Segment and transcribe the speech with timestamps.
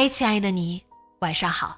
[0.00, 0.84] 嗨，亲爱的你，
[1.18, 1.76] 晚上好。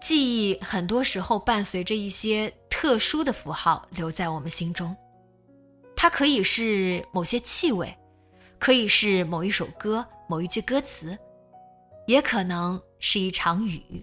[0.00, 4.96] 记忆很多时候伴随着一些特殊的符号留在我们心中，
[5.94, 7.94] 它可以是某些气味，
[8.58, 11.14] 可以是某一首歌、某一句歌词，
[12.06, 14.02] 也可能是一场雨。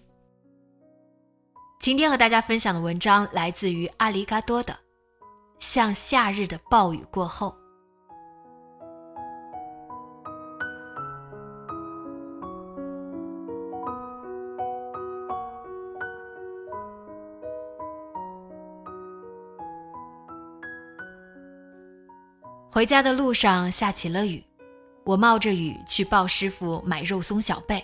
[1.79, 4.73] 今天和大家分享的文章来自于阿里嘎多的
[5.57, 7.57] 《像夏日的暴雨过后》。
[22.77, 24.45] 回家的路上下起了雨，
[25.03, 27.83] 我冒着雨去鲍师傅买肉松小贝。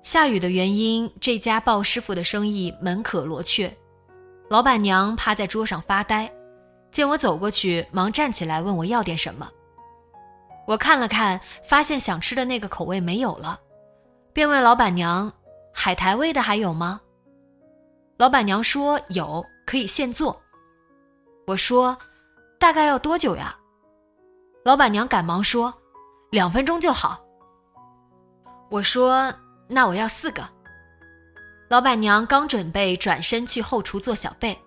[0.00, 3.70] 下雨的原因，这家鲍师傅的生意门可罗雀，
[4.48, 6.32] 老板娘趴在桌上发呆，
[6.90, 9.46] 见我走过去，忙站起来问我要点什么。
[10.66, 13.60] 我看了看，发现想吃的那个口味没有了，
[14.32, 15.30] 便问老板娘
[15.74, 17.02] ：“海苔味的还有吗？”
[18.16, 20.40] 老板娘说：“有，可以现做。”
[21.46, 21.98] 我说。
[22.60, 23.56] 大概要多久呀？
[24.68, 25.72] 老板娘赶忙说
[26.28, 27.18] ：“两分钟就好。”
[28.68, 29.32] 我说
[29.66, 30.46] ：“那我要四个。”
[31.70, 34.58] 老板娘刚准备转身去后厨做小贝，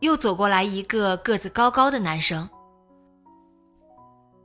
[0.00, 2.48] 又走过来一个个子高高的男生，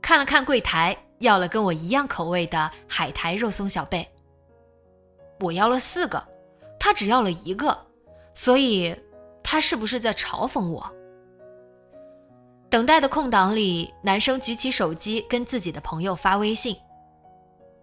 [0.02, 4.06] 看了看柜台，要了跟我一样口味的海苔肉松小贝。
[5.40, 6.22] 我要了四个，
[6.78, 7.74] 他只要了一个，
[8.34, 8.94] 所以
[9.42, 10.92] 他是不是在嘲讽我？
[12.70, 16.76] 等待的空档里，男生举起手机跟自己的朋友发微信。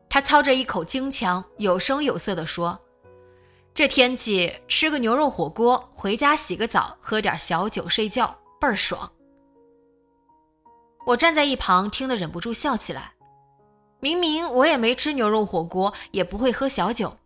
[0.10, 2.80] 他操着一口京腔，有声有色地说
[3.76, 9.12] ：“这天气吃个牛肉火锅，回家洗个澡，喝点小酒，睡觉倍儿爽。”
[11.06, 13.12] 我站在一旁听得忍不住笑起来。
[14.00, 17.18] 明明我也没吃牛肉火锅，也不会喝小酒，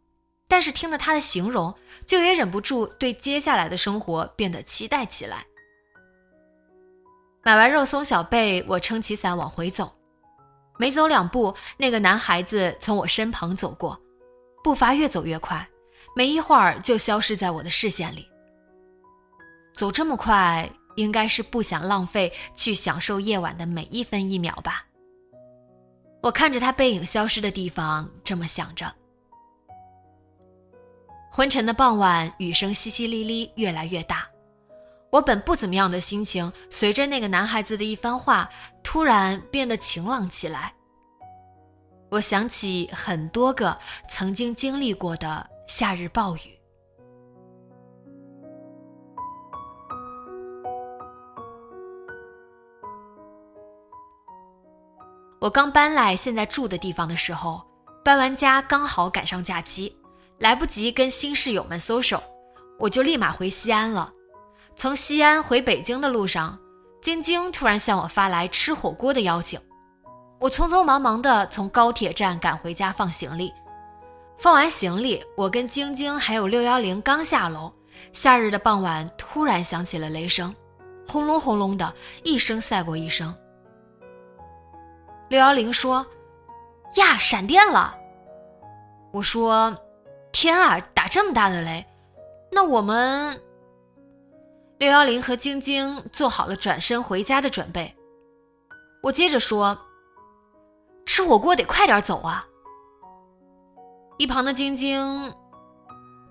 [0.47, 1.75] 但是听了他的形容，
[2.07, 5.45] 就也忍不住对接下来的生活变得期待起来。
[7.43, 9.91] 买完肉松小贝，我撑起伞往回走，
[10.77, 13.99] 没走两步，那个男孩子从我身旁走过，
[14.63, 15.67] 步伐越走越快，
[16.15, 18.27] 没一会儿就消失在我的视线里。
[19.73, 24.85] 走这么快，应该是不想浪费去享受夜晚的每一分一秒吧。
[26.21, 28.93] 我看着他背影消失的地方，这么想着。
[31.31, 34.27] 昏沉的傍晚，雨声淅淅沥沥，越来越大。
[35.11, 38.49] 我本不怎么样的心情，随着那个男孩子的一番话，
[38.81, 40.73] 突然变得晴朗起来。
[42.09, 43.77] 我想起很多个
[44.09, 46.57] 曾经经历过的夏日暴雨。
[55.41, 57.61] 我刚搬来现在住的地方的时候，
[58.01, 59.93] 搬完家刚好赶上假期，
[60.37, 62.21] 来不及跟新室友们 social，
[62.79, 64.13] 我就立马回西安了。
[64.75, 66.57] 从西安回北京的路上，
[67.01, 69.59] 晶晶突然向我发来吃火锅的邀请。
[70.39, 73.53] 我匆匆忙忙地从高铁站赶回家放行李。
[74.37, 77.71] 放完行李，我跟晶晶还有六幺零刚下楼，
[78.11, 80.55] 夏日的傍晚突然响起了雷声，
[81.07, 83.35] 轰隆轰隆的一声赛过一声。
[85.29, 86.03] 六幺零说
[86.97, 87.95] ：“呀，闪电了！”
[89.13, 89.77] 我说
[90.33, 91.85] ：“天啊，打这么大的雷，
[92.51, 93.39] 那我们……”
[94.81, 97.95] 六幺零和晶晶做好了转身回家的准备。
[99.03, 99.79] 我接着说
[101.05, 102.43] ：“吃火锅得快点走啊！”
[104.17, 105.31] 一旁的晶晶，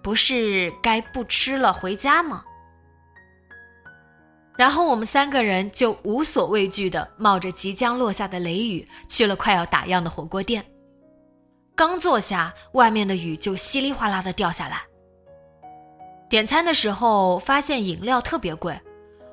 [0.02, 2.42] 不是该不吃了回家吗？
[4.56, 10.66] 然后我们三个人就无所畏惧的冒着即将落下的雷雨去了快要打烊的火锅店。
[11.76, 14.82] 刚坐下，外面的雨就稀里哗啦的掉下来。
[16.30, 18.80] 点餐的时候发现饮料特别贵，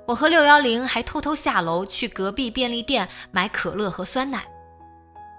[0.07, 4.43] 我和六幺零还偷偷下楼去隔壁便利店买可乐和酸奶。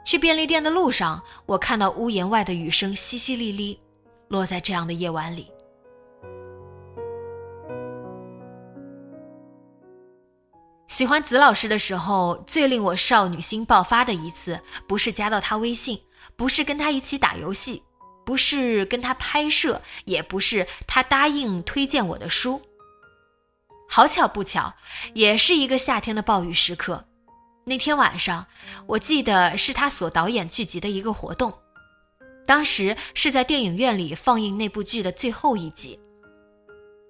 [0.04, 3.76] 去便利店的路上，我看到屋檐外的雨声淅淅沥沥，
[4.28, 5.50] 落在这样的夜晚里。
[10.86, 16.00] 喜欢子老师的时候，最令我少女心爆发的一次，不是加到他微信，
[16.36, 17.82] 不是跟他一起打游戏，
[18.28, 22.60] 不是跟他拍摄，也不是他答应推荐我的书。
[23.88, 24.74] 好巧不巧，
[25.14, 27.02] 也是一个夏天的暴雨时刻。
[27.64, 28.46] 那天晚上，
[28.86, 31.50] 我记得是他所导演剧集的一个活动，
[32.46, 35.98] 当时是在电影院里放映那部剧的最后一集。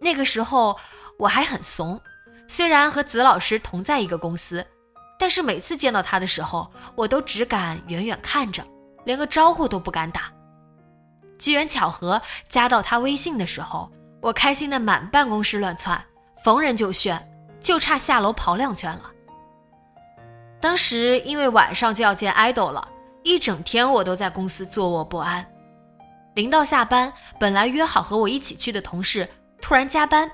[0.01, 0.79] 那个时候
[1.19, 2.01] 我还很怂。
[2.47, 4.65] 虽然和子老师同在一个公司，
[5.19, 8.65] 但是每次见到他的时候，我都只敢远远看着，
[9.05, 10.33] 连个招呼都不敢打。
[11.39, 13.91] 机缘巧合加到他微信的时候，
[14.21, 16.03] 我开心的满办公室乱窜，
[16.43, 17.21] 逢人就炫，
[17.61, 19.03] 就差下楼跑两圈了。
[20.61, 22.89] 当时因为晚上就要见 idol 了，
[23.23, 25.47] 一整天我都在公司坐卧不安。
[26.35, 29.29] 临到下班，本来约好和我一起去的同事
[29.61, 30.31] 突然加班。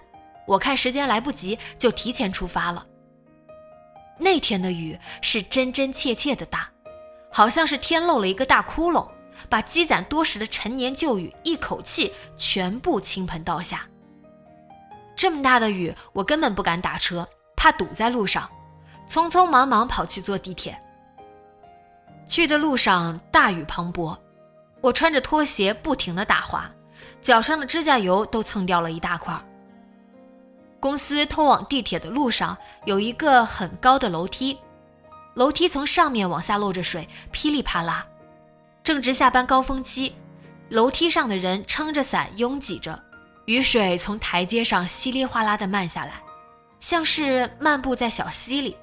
[0.46, 2.84] 我看时间来不及，就提前出发了。
[4.18, 6.68] 那天的雨是真真切切的大，
[7.32, 9.06] 好像是天漏了一个大窟窿，
[9.48, 13.86] 把积攒多时的陈年旧雨一口气全部倾盆倒下。
[15.16, 17.26] 这么大的雨，我根本不敢打车，
[17.56, 18.50] 怕堵在路上，
[19.08, 20.78] 匆匆忙忙跑去坐地铁。
[22.26, 24.16] 去的路上大雨磅礴，
[24.80, 26.70] 我穿着拖鞋不停的打滑，
[27.20, 29.34] 脚上的指甲油都蹭掉了一大块。
[30.80, 34.58] 公司通往地铁的路上有一个很高的楼梯，
[35.34, 38.06] 楼梯从上面往下漏着水，噼里啪啦。
[38.84, 40.14] 正值下班高峰期，
[40.68, 43.02] 楼梯上的人撑着伞拥挤着，
[43.46, 46.12] 雨水从台阶上稀里哗啦的漫下来，
[46.78, 48.76] 像是漫步在小溪里。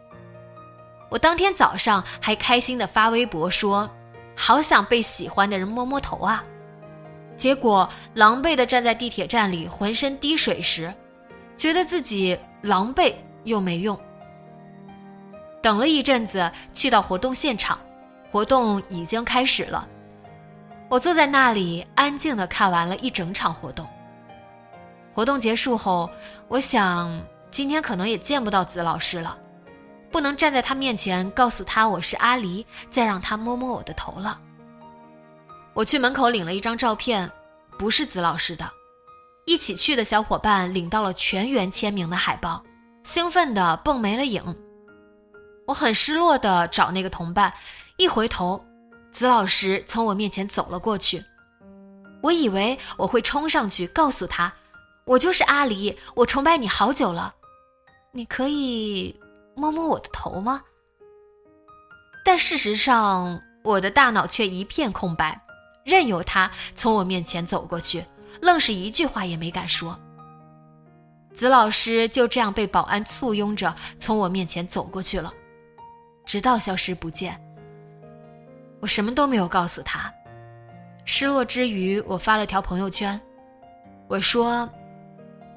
[1.08, 3.88] 我当天早上还开心的发微博说
[4.36, 6.44] ：“好想被喜欢的人摸摸头啊！”
[7.38, 10.92] 结果狼狈的站在地铁站里，浑身滴水时。
[11.56, 13.14] 觉得自己狼狈
[13.44, 14.00] 又没用。
[15.62, 17.78] 等了一阵子，去到活动现场，
[18.32, 19.88] 活动已经开始了。
[20.92, 23.88] 我坐在那里，安静的看完了一整场活动。
[25.14, 26.10] 活动结束后，
[26.50, 27.18] 我想
[27.50, 29.38] 今天可能也见不到子老师了，
[30.12, 34.38] 不能站在他面前告诉他我是阿离，再让他摸摸我的头了。
[35.74, 37.32] 我去门口领了一张照片，
[37.78, 38.70] 不是子老师的。
[39.46, 42.62] 一起去的小伙伴领到了全员签名的海报，
[43.06, 44.44] 兴奋的蹦没了影。
[45.66, 47.54] 我很失落的找那个同伴，
[47.96, 48.62] 一回头，
[49.12, 51.24] 子老师从我面前走了过去。
[52.22, 54.54] 我以为我会冲上去告诉他，
[55.06, 57.34] 我就是阿离，我崇拜你好久了，
[58.12, 59.20] 你可以
[59.56, 60.62] 摸摸我的头吗？
[62.24, 65.42] 但事实上，我的大脑却一片空白，
[65.84, 68.06] 任由他从我面前走过去。
[68.40, 70.00] 愣是一句话也没敢说。
[71.34, 75.34] 子老师就这样被保安簇拥着从我面前走过去了，
[76.26, 77.40] 直到消失不见。
[78.82, 80.12] 我什么都没有告诉他。
[81.06, 83.20] 失落之余，我发了条朋友圈，
[84.08, 84.70] 我说：“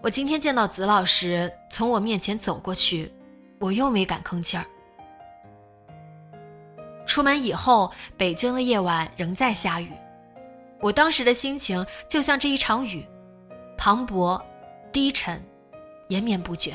[0.03, 3.13] 我今天见到子老师从我面前走过去，
[3.59, 4.65] 我又没敢吭气儿。”
[7.07, 9.91] 出门以后，北京的夜晚仍在下雨。
[10.81, 13.07] 我当时的心情就像这一场雨，
[13.77, 14.41] 磅礴、
[14.93, 15.43] 低沉、
[16.09, 16.75] 延绵不绝。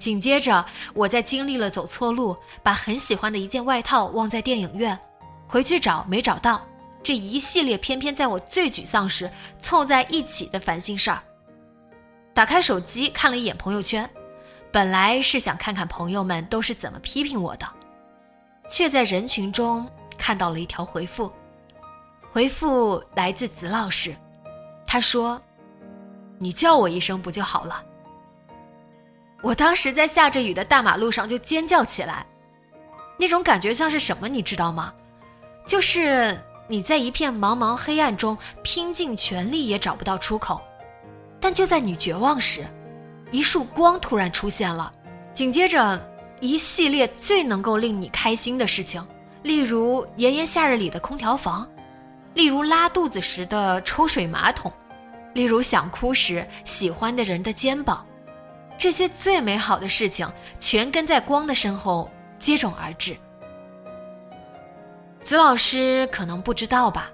[0.00, 0.64] 紧接着，
[0.94, 4.98] 我在经历了走错路、把很喜欢的一件外套忘在电影院、
[5.46, 6.66] 回去找没找到
[7.02, 9.30] 这一系列偏偏在我最沮丧时
[9.60, 11.22] 凑在一起的烦心事儿。
[12.32, 14.08] 打开手机看了一眼朋友圈，
[14.72, 17.68] 本来是想看看朋友们都是怎么批评我的，
[18.70, 21.30] 却在人群中看到了一条回复。
[22.30, 24.16] 回复来自子老师，
[24.86, 25.38] 他说
[26.38, 27.84] ：“你叫我一声不就好了？”
[29.42, 32.26] 我当时在下着雨的大马路上就尖叫起来，
[33.16, 34.92] 那种感觉像是什么，你知道吗？
[35.66, 40.60] 就是你在一片茫茫黑暗中拼尽全力也找不到出口，
[41.40, 42.64] 但就在你绝望时，
[43.30, 44.92] 一束光突然出现了，
[45.32, 46.00] 紧接着
[46.40, 49.06] 一系列最能够令你开心的事情，
[49.42, 51.68] 例如炎炎夏日里的空调房。
[52.34, 54.72] 例如拉肚子时的抽水马桶，
[55.34, 58.06] 例如想哭时喜欢的人的肩膀，
[58.80, 60.26] 这些最美好的事情
[60.58, 63.14] 全跟在光的身后接踵而至。
[65.20, 67.10] 子老师可能不知道吧，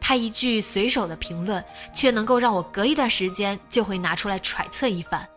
[0.00, 5.28] 他一句随手的评论，却能够让我隔一段时间就会拿出来揣测一番，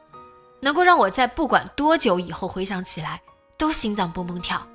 [0.61, 3.21] 能够让我在不管多久以后回想起来，
[3.57, 4.65] 都心脏蹦蹦跳。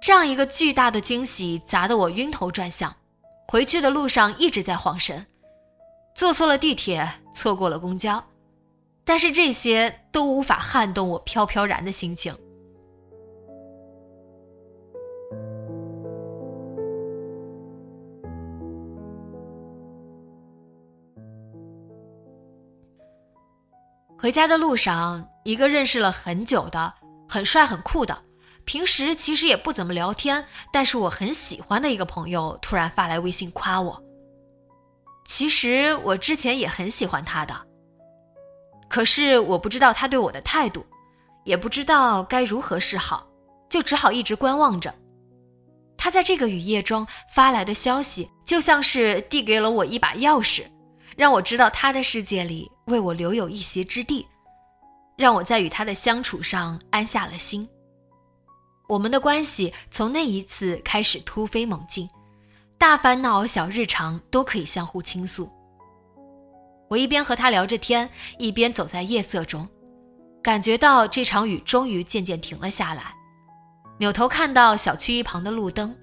[0.00, 2.96] 这样一个巨大的惊喜砸得我晕头转向，
[3.46, 5.26] 回去的路上一直在晃神，
[6.14, 8.24] 坐错了地铁，错过了公交，
[9.06, 12.36] 但是这些都无法撼动我飘飘然的心情。
[24.18, 26.92] 回家的路上，一个认识了很久的、
[27.28, 28.18] 很帅很酷的。
[28.64, 34.02] 平时其实也不怎么聊天，但是我很喜欢的一个朋友突然发来微信夸我。
[35.24, 37.54] 其实我之前也很喜欢他的，
[38.88, 40.84] 可是我不知道他对我的态度，
[41.44, 43.26] 也不知道该如何是好，
[43.68, 44.94] 就只好一直观望着。
[45.96, 50.62] 他在这个雨夜中发来的消息，就像是递给了我一把钥匙，
[51.16, 54.26] 让我知道他的世界里为我留有一席之地，
[55.16, 57.68] 让我在与他的相处上安下了心。
[58.88, 62.08] 我们的关系从那一次开始突飞猛进，
[62.78, 65.50] 大烦恼、小日常都可以相互倾诉。
[66.88, 69.68] 我一边和他聊着天，一边走在夜色中，
[70.42, 73.14] 感觉到这场雨终于渐渐停了下来。
[73.98, 75.96] 扭头看到小区一旁的路灯，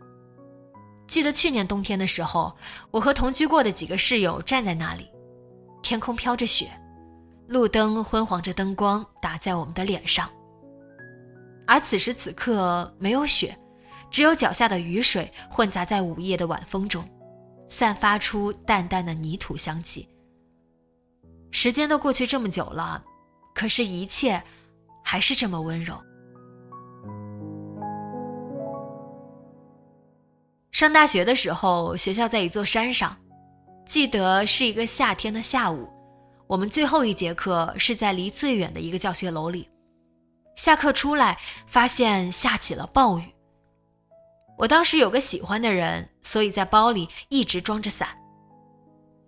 [1.08, 2.54] 记得去年冬天的时候，
[2.92, 5.10] 我和同居过的几个室友站在那里，
[5.82, 6.70] 天空飘着雪，
[7.48, 10.30] 路灯昏黄着灯光打在我们的脸上。
[11.66, 13.58] 而此时此刻没有雪，
[14.12, 17.08] 只有脚下的雨水混杂在午夜的晚风中，
[17.70, 20.10] 散发出淡淡的泥土香气。
[21.54, 23.02] 时间都过去这么久了，
[23.54, 24.42] 可是，一切
[25.04, 25.96] 还是这么温柔。
[30.72, 33.16] 上大学的时候，学校在一座山上，
[33.86, 35.88] 记得是一个夏天的下午，
[36.48, 39.70] 我们最后一节课是在离最远的一个教学楼里。
[40.56, 43.24] 下课出来，发现下起了暴雨。
[44.58, 48.10] 我当时有个喜欢的人，所以在包里一直装着伞。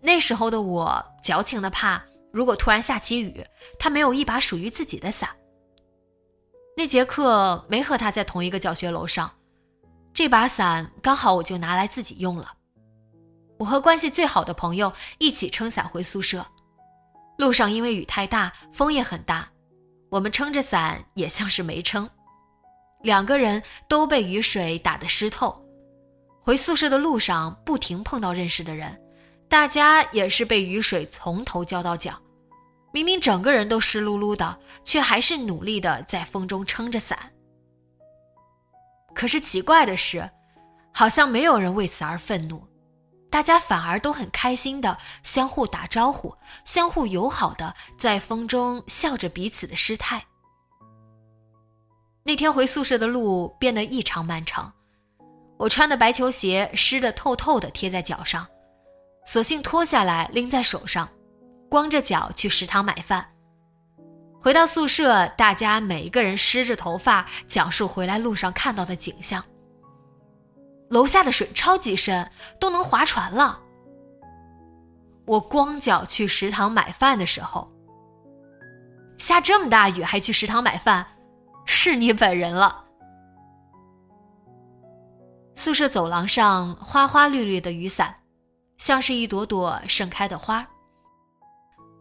[0.01, 2.03] 那时候的我矫情的怕，
[2.35, 3.41] 如果突然下起雨，
[3.79, 5.29] 他没有一把属于自己的伞。
[6.75, 9.31] 那节课没和他在同一个教学楼上，
[10.13, 12.51] 这把伞刚好我就拿来自己用了。
[13.57, 16.45] 我和关系最好的朋友一起撑伞回宿舍，
[17.37, 19.49] 路上因为雨太大，风也很大。
[20.09, 22.09] 我们撑着伞也像是没撑，
[23.01, 25.57] 两个人都被雨水打得湿透。
[26.41, 29.01] 回宿舍的路上不停碰到认识的人，
[29.47, 32.21] 大家也是被雨水从头浇到脚。
[32.95, 37.29] 明明整个人都湿漉漉的，却还是努力的在风中撑着伞。
[39.13, 40.29] 可是奇怪的是，
[40.93, 42.65] 好像没有人为此而愤怒。
[43.29, 46.33] 大家反而都很开心的相互打招呼，
[46.63, 50.25] 相互友好的在风中笑着彼此的失态。
[52.23, 54.71] 那天回宿舍的路变得异常漫长，
[55.57, 58.47] 我穿的白球鞋湿得透透的贴在脚上，
[59.25, 61.09] 索性脱下来拎在手上，
[61.69, 63.25] 光着脚去食堂买饭。
[64.39, 69.43] 回到宿舍，大家每一个人湿着头发讲述回来路上看到的景象。
[70.89, 72.29] 楼下的水超级深，
[72.59, 73.59] 都能划船了。
[75.25, 77.67] 我光脚去食堂买饭的时候，
[79.17, 81.03] 下这么大雨还去食堂买饭，
[81.65, 82.85] 是你本人了。
[85.55, 88.15] 宿舍走廊上花花绿绿的雨伞，
[88.77, 90.67] 像是一朵朵盛开的花。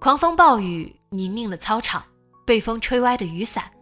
[0.04, 2.04] 狂风暴雨泥泞的操场，
[2.44, 3.72] 被风吹歪的雨伞，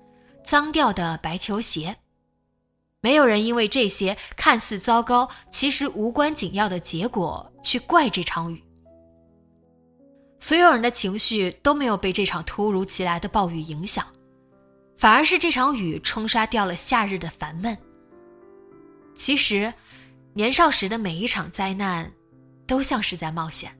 [0.44, 1.96] 脏掉的白球鞋。
[3.00, 8.62] 没有人因为这些看似糟糕、其实无关紧要的结果去怪这场雨。
[10.38, 14.06] 所有人的情绪都没有被这场突如其来的暴雨影响，
[14.96, 17.76] 反而是这场雨冲刷掉了夏日的烦闷。
[19.16, 19.74] 其实，
[20.34, 22.08] 年少时的每一场灾难，
[22.64, 23.76] 都像是在冒险。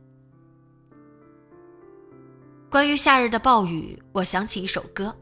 [2.73, 5.15] 关于夏日的暴雨，我想起一首歌。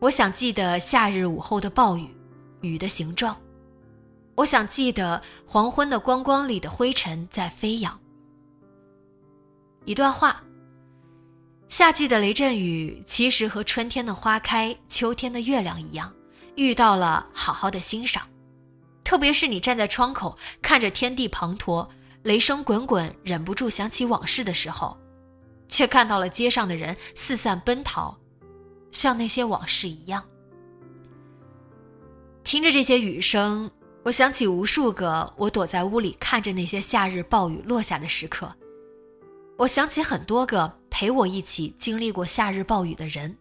[0.00, 2.08] 我想记得夏日午后的暴雨。
[2.60, 3.40] 雨的形状，
[4.34, 7.96] 我想记得黄昏的光光里的灰尘在飞扬。
[9.84, 10.42] 一段话：
[11.68, 16.12] 夏季的雷阵雨其实和春天的花开、秋天的月亮一样，
[16.56, 18.26] 遇到了好好的欣赏。
[19.04, 21.88] 特别是你站在窗口看着天地滂沱，
[22.24, 24.96] 雷声滚滚，忍不住想起往事的时候，
[25.72, 28.14] 却看到了街上的人四散奔逃，
[28.90, 30.22] 像那些往事一样。
[32.44, 33.70] 听着这些雨声，
[34.02, 38.54] 我想起无数个我躲在屋里看着那些夏日暴雨落下的时刻。
[39.56, 43.34] 我想起很多个陪我一起经历过夏日暴雨的人。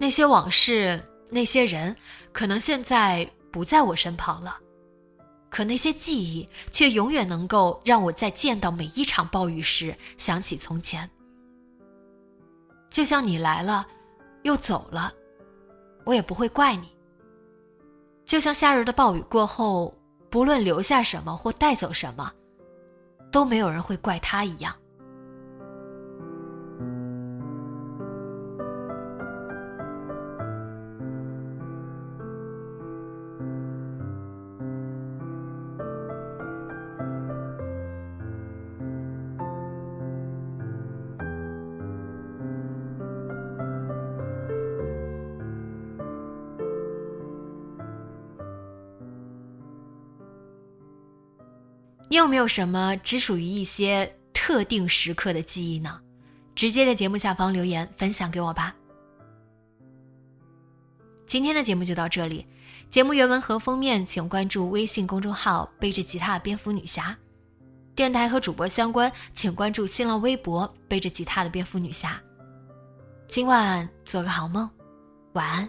[0.00, 1.94] 那些往事，那些人，
[2.32, 4.58] 可能现在不在我身旁了。
[5.50, 11.10] 可那些记忆却永远能够让我在见到每一场暴雨时想起从前。
[12.88, 13.86] 就像你来了，
[14.44, 15.12] 又走了，
[16.04, 16.88] 我也不会怪你。
[18.24, 19.92] 就像夏日的暴雨过后，
[20.30, 22.32] 不论留下什么或带走什么，
[23.32, 24.74] 都没有人会怪他一样。
[52.10, 56.00] 你有没有什么只属于一些特定时刻的记忆呢？
[56.56, 58.74] 直接在节目下方留言分享给我吧。
[61.24, 62.44] 今天的节目就到这里，
[62.90, 67.16] 节目原文和封面请关注微信公众号“背着吉他的蝙蝠女侠”，
[67.94, 72.20] 电台和主播相关请关注新浪微博“背着吉他的蝙蝠女侠”。
[73.28, 74.68] 今晚做个好梦，
[75.34, 75.68] 晚安。